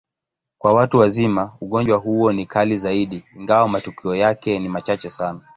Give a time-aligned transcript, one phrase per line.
[0.57, 5.41] Kwa watu wazima, ugonjwa huo ni kali zaidi, ingawa matukio yake ni machache sana.